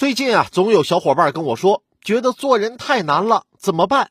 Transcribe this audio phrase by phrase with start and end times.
[0.00, 4.08] 最近啊，总有小伙伴跟我说，觉得做人太难了，怎么办？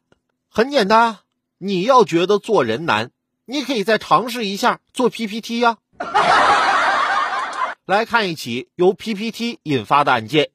[0.47, 1.17] 很简单，
[1.57, 3.09] 你要觉得做人难，
[3.47, 5.77] 你可以再尝试一下做 PPT 呀。
[7.87, 10.51] 来看一起由 PPT 引发的案件。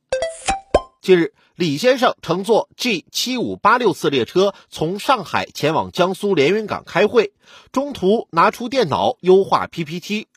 [1.03, 7.33] 近日，李先生乘坐 G 七五八六次列车从上海前往江苏连云港开会，
[7.73, 10.29] 中途拿出电脑优化 PPT，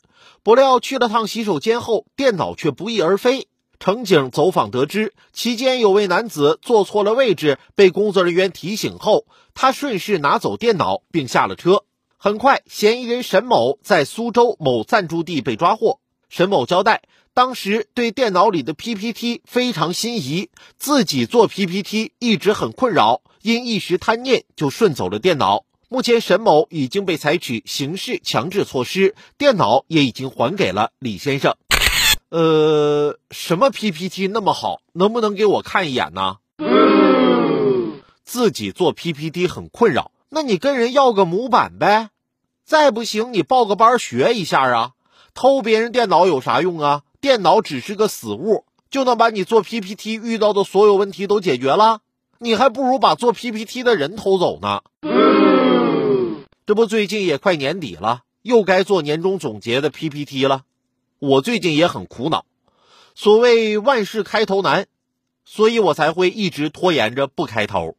[0.42, 3.46] 不料去了趟洗手间后，电脑却不翼而飞。
[3.80, 11.84] 乘警走访得知，期间有位男子坐错了位置，被工作人员提醒后，他顺势拿走电脑并下了车。
[12.16, 16.00] 很快，嫌疑人沈某在苏州某暂住地被抓获。
[16.28, 17.02] 沈某交代，
[17.32, 25.64] 当时对电脑里的 PPT 非常心仪，自己做 PPT 一直很困扰，因一时贪念就顺走了电脑。
[25.88, 31.56] 目前，沈某已经被采取刑事强制措施，电脑也已经还给了李先生。
[32.30, 34.80] 呃，什么 PPT 那么好？
[34.92, 36.36] 能不能给我看一眼呢？
[38.22, 42.10] 自己做 PPT 很困扰，那你跟人要个模板呗。
[42.66, 44.90] 再不行，你报个班学一下啊。
[45.32, 47.02] 偷别人电脑有啥用啊？
[47.20, 52.00] 电脑只是个死物，就能把你做 PPT 遇到的所有问题都解决了？
[52.38, 54.82] 你还不如把做 PPT 的人偷走呢。
[56.66, 60.64] 这不，最近也快年底了，又该做年终总结的 PPT 了。
[61.18, 62.44] 我最近也很苦恼，
[63.14, 64.86] 所谓万事开头难，
[65.44, 67.96] 所以我才会一直拖延着不开头。